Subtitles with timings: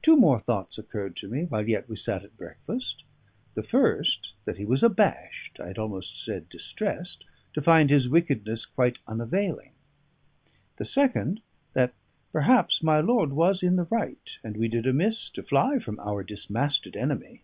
[0.00, 3.04] Two more thoughts occurred to me while yet we sat at breakfast:
[3.52, 8.64] the first, that he was abashed I had almost said, distressed to find his wickedness
[8.64, 9.72] quite unavailing;
[10.78, 11.42] the second,
[11.74, 11.92] that
[12.32, 16.22] perhaps my lord was in the right, and we did amiss to fly from our
[16.24, 17.42] dismasted enemy.